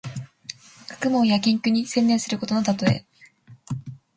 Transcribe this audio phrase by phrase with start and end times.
[0.89, 3.05] 学問や研究に専念することのたとえ。